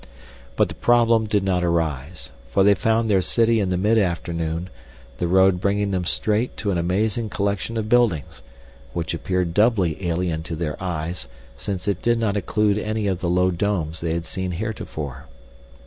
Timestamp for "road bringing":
5.27-5.91